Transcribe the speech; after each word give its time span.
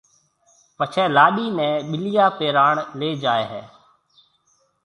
پڇيَ 0.77 1.03
لاڏِي 1.15 1.45
نيَ 1.57 1.69
ٻِليا 1.89 2.25
پيراڻ 2.37 2.73
ليَ 2.99 3.09
جائيَ 3.23 3.45
ھيََََ 3.51 3.61